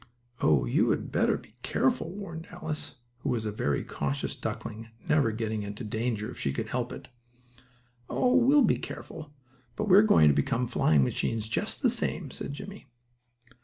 [0.41, 5.31] "Oh, you had better be careful," warned Alice, who was a very cautious duckling, never
[5.31, 7.09] getting into danger if she could help it.
[8.09, 9.31] "Oh, we'll be careful,
[9.75, 12.87] but we are going to become flying machines just the same," said Jimmie.